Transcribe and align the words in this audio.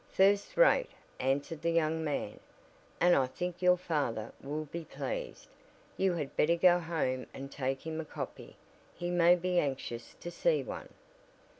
"First 0.09 0.57
rate," 0.57 0.89
answered 1.19 1.61
the 1.61 1.69
young 1.69 2.03
man, 2.03 2.39
"and 2.99 3.15
I 3.15 3.27
think 3.27 3.61
your 3.61 3.77
father 3.77 4.31
will 4.41 4.65
be 4.65 4.83
pleased. 4.83 5.45
You 5.95 6.13
had 6.13 6.35
better 6.35 6.55
go 6.55 6.79
home 6.79 7.27
and 7.35 7.51
take 7.51 7.85
him 7.85 8.01
a 8.01 8.05
copy, 8.05 8.55
he 8.95 9.11
may 9.11 9.35
be 9.35 9.59
anxious 9.59 10.15
to 10.21 10.31
see 10.31 10.63
one." 10.63 10.89